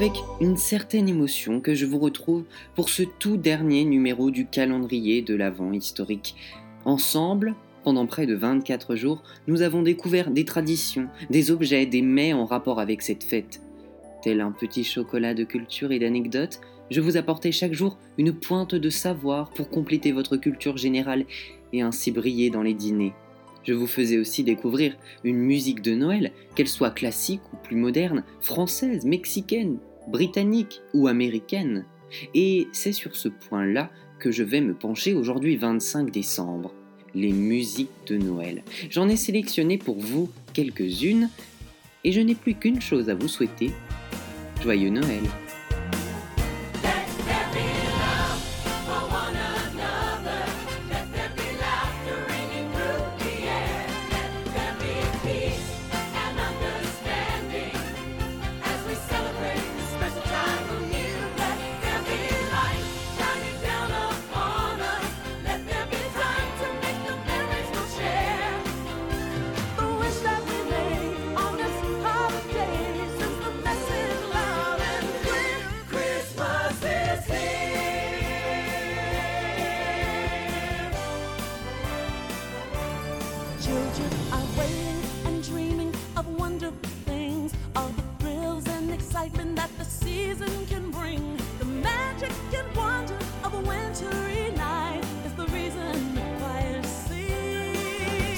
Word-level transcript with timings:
Avec 0.00 0.24
une 0.40 0.56
certaine 0.56 1.10
émotion 1.10 1.60
que 1.60 1.74
je 1.74 1.84
vous 1.84 1.98
retrouve 1.98 2.44
pour 2.74 2.88
ce 2.88 3.02
tout 3.02 3.36
dernier 3.36 3.84
numéro 3.84 4.30
du 4.30 4.46
calendrier 4.46 5.20
de 5.20 5.34
l'Avent 5.34 5.72
historique. 5.72 6.36
Ensemble, 6.86 7.54
pendant 7.84 8.06
près 8.06 8.24
de 8.24 8.34
24 8.34 8.96
jours, 8.96 9.22
nous 9.46 9.60
avons 9.60 9.82
découvert 9.82 10.30
des 10.30 10.46
traditions, 10.46 11.08
des 11.28 11.50
objets, 11.50 11.84
des 11.84 12.00
mets 12.00 12.32
en 12.32 12.46
rapport 12.46 12.80
avec 12.80 13.02
cette 13.02 13.24
fête. 13.24 13.60
Tel 14.22 14.40
un 14.40 14.52
petit 14.52 14.84
chocolat 14.84 15.34
de 15.34 15.44
culture 15.44 15.92
et 15.92 15.98
d'anecdotes, 15.98 16.62
je 16.90 17.02
vous 17.02 17.18
apportais 17.18 17.52
chaque 17.52 17.74
jour 17.74 17.98
une 18.16 18.32
pointe 18.32 18.74
de 18.74 18.88
savoir 18.88 19.50
pour 19.50 19.68
compléter 19.68 20.12
votre 20.12 20.38
culture 20.38 20.78
générale 20.78 21.26
et 21.74 21.82
ainsi 21.82 22.10
briller 22.10 22.48
dans 22.48 22.62
les 22.62 22.72
dîners. 22.72 23.12
Je 23.64 23.74
vous 23.74 23.86
faisais 23.86 24.16
aussi 24.16 24.44
découvrir 24.44 24.96
une 25.24 25.36
musique 25.36 25.82
de 25.82 25.94
Noël, 25.94 26.32
qu'elle 26.54 26.68
soit 26.68 26.90
classique 26.90 27.42
ou 27.52 27.56
plus 27.58 27.76
moderne, 27.76 28.24
française, 28.40 29.04
mexicaine, 29.04 29.76
britannique 30.08 30.80
ou 30.94 31.08
américaine. 31.08 31.84
Et 32.34 32.68
c'est 32.72 32.92
sur 32.92 33.16
ce 33.16 33.28
point-là 33.28 33.90
que 34.18 34.30
je 34.30 34.42
vais 34.42 34.60
me 34.60 34.74
pencher 34.74 35.14
aujourd'hui 35.14 35.56
25 35.56 36.10
décembre. 36.10 36.72
Les 37.14 37.32
musiques 37.32 37.90
de 38.06 38.16
Noël. 38.16 38.62
J'en 38.88 39.08
ai 39.08 39.16
sélectionné 39.16 39.78
pour 39.78 39.98
vous 39.98 40.30
quelques-unes 40.52 41.28
et 42.04 42.12
je 42.12 42.20
n'ai 42.20 42.36
plus 42.36 42.54
qu'une 42.54 42.80
chose 42.80 43.10
à 43.10 43.14
vous 43.14 43.28
souhaiter. 43.28 43.70
Joyeux 44.62 44.90
Noël 44.90 45.22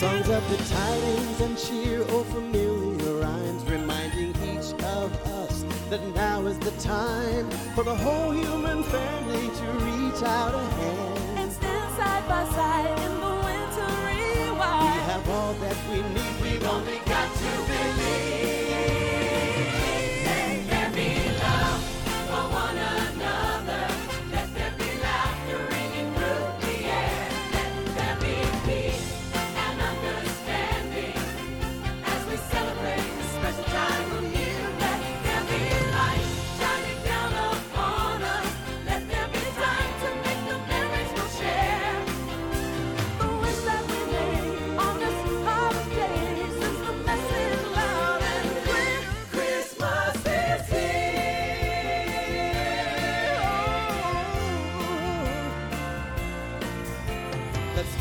Songs 0.00 0.30
of 0.30 0.48
the 0.48 0.56
tidings 0.74 1.40
and 1.42 1.58
cheer, 1.58 2.06
oh 2.08 2.24
familiar 2.24 3.20
rhymes, 3.20 3.62
reminding 3.64 4.30
each 4.30 4.72
of 4.82 5.12
us 5.26 5.62
that 5.90 6.02
now 6.14 6.40
is 6.46 6.58
the 6.60 6.70
time 6.80 7.50
for 7.74 7.84
the 7.84 7.94
whole 7.94 8.30
human 8.30 8.82
family 8.82 9.48
to 9.58 9.64
reach 9.84 10.22
out 10.22 10.54
a 10.54 10.58
hand 10.58 11.38
and 11.40 11.52
stand 11.52 11.96
side 11.96 12.26
by 12.26 12.44
side 12.48 12.98
in 12.98 13.20
the 13.20 13.34
wintry 13.44 14.50
wild. 14.58 14.84
We 14.84 15.00
have 15.12 15.28
all 15.28 15.52
that 15.52 15.76
we 15.90 16.00
need. 16.14 16.19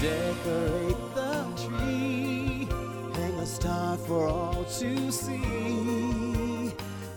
Decorate 0.01 1.15
the 1.15 1.45
tree, 1.55 2.67
hang 3.13 3.33
a 3.39 3.45
star 3.45 3.97
for 3.97 4.27
all 4.27 4.65
to 4.65 5.11
see, 5.11 6.73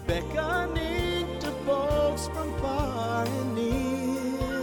beckoning 0.07 1.27
to 1.41 1.51
folks 1.67 2.29
from 2.29 2.53
far 2.61 3.25
and 3.27 3.55
near. 3.55 4.63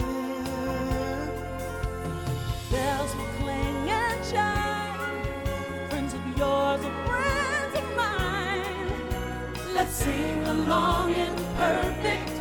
Bells 2.70 3.14
will 3.16 3.32
clang 3.40 3.90
and 3.90 4.20
chime, 4.32 5.88
friends 5.90 6.14
of 6.14 6.20
yours 6.38 6.80
or 6.84 6.92
friends 7.06 7.74
of 7.76 7.96
mine. 7.96 9.74
Let's 9.74 9.92
sing 9.92 10.42
along 10.44 11.12
in 11.14 11.34
perfect 11.56 12.39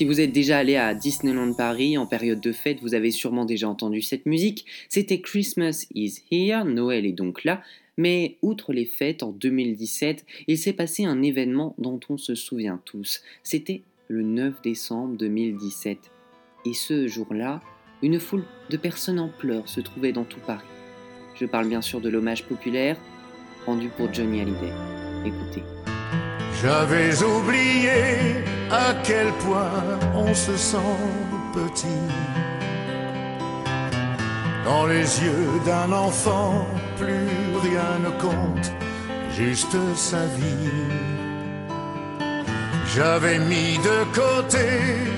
Si 0.00 0.06
vous 0.06 0.18
êtes 0.18 0.32
déjà 0.32 0.56
allé 0.56 0.76
à 0.76 0.94
Disneyland 0.94 1.52
Paris 1.52 1.98
en 1.98 2.06
période 2.06 2.40
de 2.40 2.52
fête, 2.52 2.80
vous 2.80 2.94
avez 2.94 3.10
sûrement 3.10 3.44
déjà 3.44 3.68
entendu 3.68 4.00
cette 4.00 4.24
musique. 4.24 4.64
C'était 4.88 5.20
Christmas 5.20 5.84
is 5.94 6.22
here, 6.32 6.64
Noël 6.64 7.04
est 7.04 7.12
donc 7.12 7.44
là. 7.44 7.62
Mais 7.98 8.38
outre 8.40 8.72
les 8.72 8.86
fêtes, 8.86 9.22
en 9.22 9.30
2017, 9.30 10.24
il 10.46 10.56
s'est 10.56 10.72
passé 10.72 11.04
un 11.04 11.20
événement 11.20 11.74
dont 11.76 12.00
on 12.08 12.16
se 12.16 12.34
souvient 12.34 12.80
tous. 12.86 13.20
C'était 13.42 13.82
le 14.08 14.22
9 14.22 14.62
décembre 14.62 15.18
2017. 15.18 15.98
Et 16.64 16.72
ce 16.72 17.06
jour-là, 17.06 17.60
une 18.00 18.20
foule 18.20 18.44
de 18.70 18.78
personnes 18.78 19.20
en 19.20 19.28
pleurs 19.28 19.68
se 19.68 19.82
trouvait 19.82 20.12
dans 20.12 20.24
tout 20.24 20.40
Paris. 20.46 20.64
Je 21.34 21.44
parle 21.44 21.68
bien 21.68 21.82
sûr 21.82 22.00
de 22.00 22.08
l'hommage 22.08 22.46
populaire 22.46 22.96
rendu 23.66 23.90
pour 23.90 24.10
Johnny 24.14 24.40
Hallyday. 24.40 24.72
Écoutez. 25.26 25.62
J'avais 26.62 27.22
oublié 27.22 28.59
à 28.70 28.94
quel 29.02 29.32
point 29.44 29.98
on 30.14 30.32
se 30.34 30.56
sent 30.56 30.96
petit 31.52 32.08
dans 34.64 34.86
les 34.86 35.22
yeux 35.24 35.60
d'un 35.66 35.90
enfant 35.92 36.66
plus 36.96 37.30
rien 37.68 37.92
ne 38.04 38.10
compte, 38.20 38.72
juste 39.36 39.76
sa 39.96 40.24
vie. 40.26 40.70
J'avais 42.94 43.38
mis 43.38 43.78
de 43.78 43.98
côté 44.14 44.66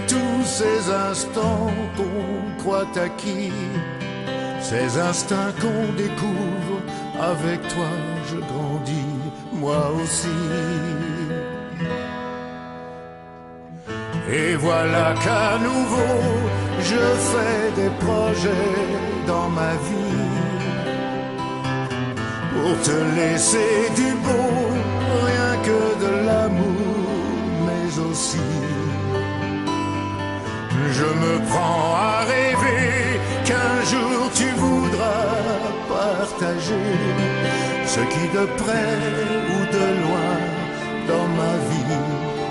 tous 0.08 0.44
ces 0.44 0.90
instants 0.90 1.70
qu'on 1.96 2.62
croit 2.62 2.92
acquis, 2.96 3.52
ces 4.60 4.98
instincts 4.98 5.54
qu'on 5.60 5.92
découvre, 5.94 6.78
avec 7.20 7.60
toi 7.68 7.90
je 8.28 8.36
grandis, 8.36 9.14
moi 9.52 9.90
aussi. 10.00 11.11
Et 14.30 14.54
voilà 14.56 15.14
qu'à 15.22 15.58
nouveau, 15.58 16.20
je 16.80 17.02
fais 17.30 17.80
des 17.80 17.90
projets 18.04 18.72
dans 19.26 19.48
ma 19.48 19.72
vie 19.86 20.22
pour 22.52 22.80
te 22.82 22.96
laisser 23.18 23.90
du 23.96 24.12
beau, 24.24 24.52
rien 25.26 25.52
que 25.66 25.80
de 26.04 26.26
l'amour, 26.26 27.08
mais 27.66 28.10
aussi. 28.10 28.38
Je 30.90 31.04
me 31.04 31.38
prends 31.50 31.94
à 31.96 32.24
rêver 32.24 33.20
qu'un 33.44 33.76
jour 33.90 34.30
tu 34.34 34.48
voudras 34.50 35.32
partager 35.88 36.90
ce 37.86 38.00
qui 38.12 38.24
de 38.38 38.44
près 38.62 38.98
ou 39.52 39.58
de 39.76 39.86
loin 40.02 40.34
dans 41.08 41.28
ma 41.40 41.54
vie 41.70 41.82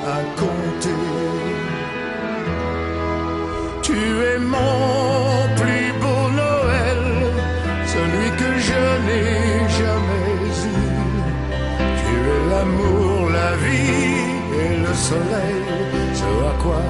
a 0.05 0.21
compté. 0.39 1.40
Tu 3.91 3.97
es 4.33 4.39
mon 4.39 5.49
plus 5.59 5.91
beau 6.01 6.23
Noël, 6.43 7.03
celui 7.93 8.29
que 8.39 8.49
je 8.67 8.83
n'ai 9.05 9.69
jamais 9.79 10.27
eu. 10.65 10.81
Tu 11.99 12.13
es 12.33 12.41
l'amour, 12.51 13.29
la 13.39 13.51
vie 13.63 14.31
et 14.63 14.73
le 14.85 14.93
soleil, 14.93 15.63
ce 16.13 16.29
à 16.51 16.53
quoi 16.63 16.81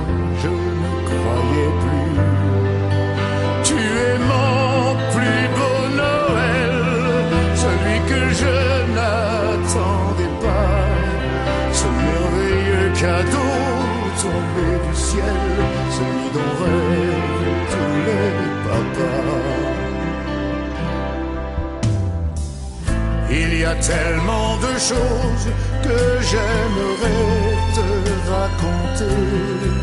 tellement 23.82 24.58
de 24.58 24.74
choses 24.78 25.48
que 25.82 26.00
j'aimerais 26.30 27.58
te 27.76 27.88
raconter 28.30 29.82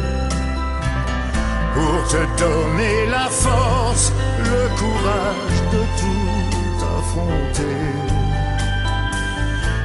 pour 1.74 2.08
te 2.08 2.22
donner 2.42 3.06
la 3.10 3.28
force, 3.28 4.12
le 4.38 4.62
courage 4.80 5.60
de 5.74 5.82
tout 6.00 6.84
affronter. 6.96 7.88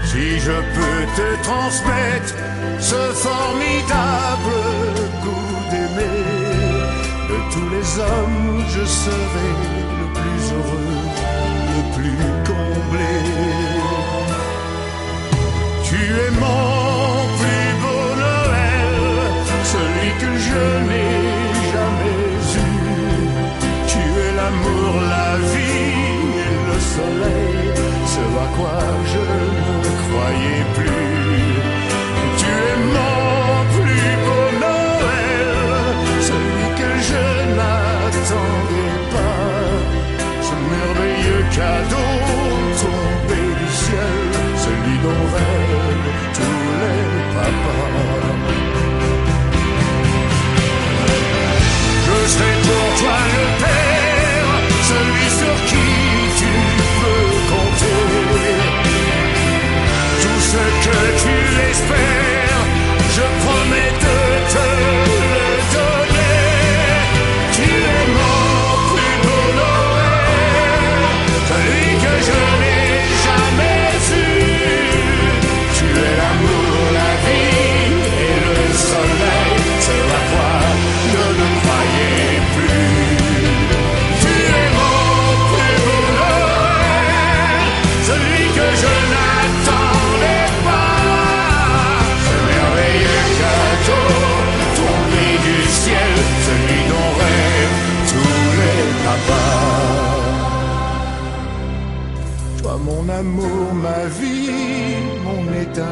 Si 0.06 0.40
je 0.40 0.58
peux 0.76 1.04
te 1.20 1.44
transmettre 1.44 2.36
ce 2.80 3.02
formidable 3.28 4.60
goût 5.24 5.60
d'aimer, 5.72 6.24
de 7.30 7.38
tous 7.54 7.70
les 7.76 8.00
hommes, 8.00 8.64
je 8.70 8.86
serai 8.86 9.50
le 10.00 10.08
plus 10.14 10.44
heureux, 10.56 11.02
le 11.76 11.82
plus 11.96 12.26
comblé. 12.48 13.63
Tu 16.04 16.10
es 16.10 16.32
mon 16.32 17.28
plus 17.40 17.70
beau 17.82 18.08
Noël, 18.24 18.94
celui 19.74 20.12
que 20.22 20.32
je 20.48 20.64
n'ai 20.88 21.14
jamais 21.72 22.16
eu. 22.20 22.66
Tu 23.92 24.02
es 24.26 24.32
l'amour, 24.40 24.94
la 25.16 25.32
vie 25.52 26.42
et 26.48 26.56
le 26.68 26.78
soleil, 26.96 27.63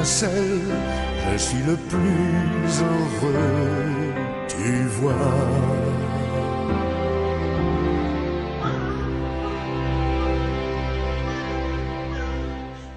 étincelle, 0.01 0.59
je 1.31 1.37
suis 1.37 1.63
le 1.63 1.75
plus 1.75 2.81
heureux, 2.81 4.13
tu 4.47 4.83
vois. 4.99 5.13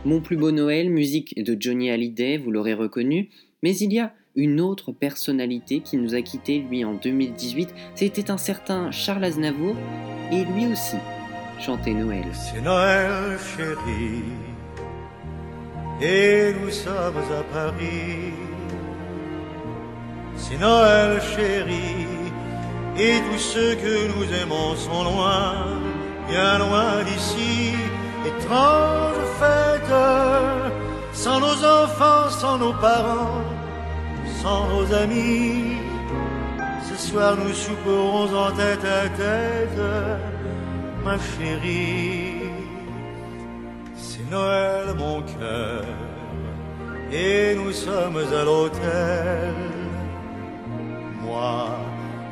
Mon 0.07 0.21
plus 0.21 0.37
beau 0.39 0.51
Noël, 0.51 0.89
musique 0.89 1.35
de 1.37 1.55
Johnny 1.61 1.91
Hallyday, 1.91 2.39
vous 2.39 2.51
l'aurez 2.51 2.73
reconnu, 2.73 3.29
mais 3.63 3.77
il 3.77 3.93
y 3.93 4.01
a 4.01 4.15
une 4.35 4.61
autre 4.63 4.91
personnalité 4.91 5.81
qui 5.81 5.99
nous 5.99 6.15
a 6.15 6.23
quittés, 6.23 6.65
lui, 6.71 6.87
en 6.87 6.95
2018. 6.95 7.75
C'était 7.95 8.31
un 8.31 8.39
certain 8.39 8.91
Charles 8.91 9.25
Aznavour, 9.25 9.77
et 10.33 10.45
lui 10.45 10.73
aussi 10.73 10.97
chantait 11.61 11.93
Noël. 11.93 12.25
C'est 12.33 12.63
Noël, 12.63 13.39
chérie, 13.57 14.23
et 16.05 16.55
nous 16.61 16.71
sommes 16.71 17.23
à 17.41 17.43
Paris. 17.57 18.35
C'est 20.37 20.59
Noël, 20.59 21.21
chérie, 21.35 22.07
et 22.99 23.15
tous 23.27 23.39
ceux 23.53 23.75
que 23.85 23.95
nous 24.13 24.27
aimons 24.43 24.77
sont 24.77 25.05
loin, 25.11 25.43
bien 26.29 26.59
loin 26.59 27.03
d'ici. 27.09 27.73
Étrange 28.27 29.23
fête, 29.41 29.97
sans 31.13 31.41
nos 31.41 31.59
enfants, 31.81 32.29
sans 32.31 32.59
nos 32.59 32.75
parents, 32.75 33.45
sans 34.43 34.69
nos 34.73 34.87
amis. 34.95 35.79
Ce 36.89 36.97
soir 37.09 37.37
nous 37.37 37.55
souperons 37.55 38.29
en 38.45 38.51
tête 38.53 38.85
à 38.85 39.09
tête 39.21 39.83
ma 41.05 41.17
chérie. 41.19 42.44
Noël, 44.31 44.95
mon 44.97 45.21
cœur, 45.23 45.85
et 47.13 47.55
nous 47.55 47.73
sommes 47.73 48.17
à 48.17 48.45
l'hôtel. 48.45 49.55
Moi, 51.23 51.69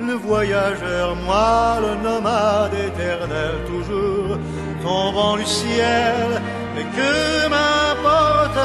le 0.01 0.15
voyageur, 0.15 1.17
moi, 1.17 1.79
le 1.81 2.03
nomade 2.03 2.75
éternel, 2.75 3.55
toujours 3.67 4.39
tombant 4.83 5.37
du 5.37 5.45
ciel, 5.45 6.41
mais 6.75 6.85
que 6.97 7.49
m'importe, 7.49 8.59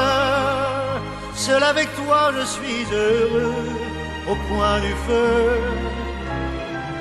seul 1.34 1.62
avec 1.62 1.88
toi 1.96 2.32
je 2.38 2.44
suis 2.46 2.84
heureux, 2.92 3.54
au 4.30 4.36
coin 4.48 4.80
du 4.80 4.94
feu. 5.06 5.60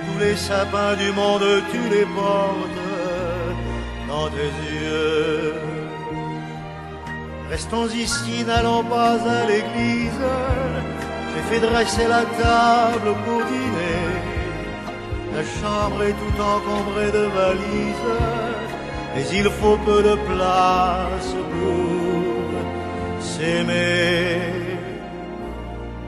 Tous 0.06 0.20
les 0.20 0.36
sapins 0.36 0.96
du 0.96 1.12
monde, 1.12 1.64
tu 1.72 1.90
les 1.90 2.06
portes 2.06 2.84
dans 4.10 4.30
tes 4.30 4.52
yeux. 4.74 5.67
Restons 7.50 7.88
ici, 7.90 8.44
n'allons 8.46 8.84
pas 8.84 9.16
à 9.38 9.46
l'église. 9.46 10.24
J'ai 11.32 11.44
fait 11.50 11.60
dresser 11.66 12.08
la 12.08 12.24
table 12.44 13.16
pour 13.26 13.42
dîner. 13.46 14.04
La 15.34 15.44
chambre 15.44 16.04
est 16.04 16.18
tout 16.22 16.42
encombrée 16.42 17.12
de 17.12 17.26
valises. 17.40 18.16
Mais 19.16 19.26
il 19.40 19.50
faut 19.50 19.78
peu 19.78 20.04
de 20.04 20.16
place 20.30 21.34
pour 21.54 23.22
s'aimer. 23.22 24.52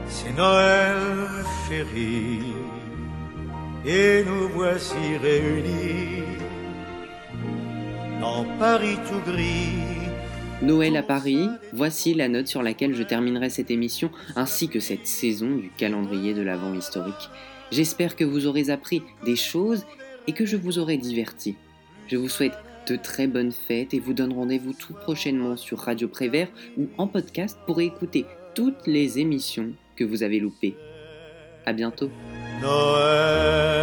C'est 0.08 0.36
Noël, 0.36 0.98
chérie, 1.66 2.54
et 3.84 4.24
nous 4.24 4.48
voici 4.54 5.16
réunis 5.22 6.24
dans 8.20 8.44
Paris 8.58 8.98
tout 9.08 9.32
gris. 9.32 9.89
Noël 10.62 10.94
à 10.98 11.02
Paris, 11.02 11.48
voici 11.72 12.12
la 12.12 12.28
note 12.28 12.46
sur 12.46 12.62
laquelle 12.62 12.94
je 12.94 13.02
terminerai 13.02 13.48
cette 13.48 13.70
émission 13.70 14.10
ainsi 14.36 14.68
que 14.68 14.78
cette 14.78 15.06
saison 15.06 15.56
du 15.56 15.70
calendrier 15.70 16.34
de 16.34 16.42
l'Avent 16.42 16.74
historique. 16.74 17.30
J'espère 17.72 18.14
que 18.14 18.24
vous 18.24 18.46
aurez 18.46 18.68
appris 18.68 19.02
des 19.24 19.36
choses 19.36 19.86
et 20.26 20.32
que 20.32 20.44
je 20.44 20.58
vous 20.58 20.78
aurai 20.78 20.98
diverti. 20.98 21.56
Je 22.08 22.18
vous 22.18 22.28
souhaite 22.28 22.58
de 22.86 22.96
très 22.96 23.26
bonnes 23.26 23.52
fêtes 23.52 23.94
et 23.94 24.00
vous 24.00 24.12
donne 24.12 24.34
rendez-vous 24.34 24.74
tout 24.74 24.92
prochainement 24.92 25.56
sur 25.56 25.78
Radio 25.78 26.08
Prévert 26.08 26.48
ou 26.76 26.88
en 26.98 27.06
podcast 27.06 27.58
pour 27.66 27.80
écouter 27.80 28.26
toutes 28.54 28.86
les 28.86 29.18
émissions 29.18 29.72
que 29.96 30.04
vous 30.04 30.22
avez 30.22 30.40
loupées. 30.40 30.76
À 31.64 31.72
bientôt. 31.72 32.10
Noël. 32.60 33.80